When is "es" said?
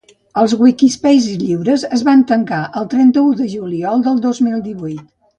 1.97-2.03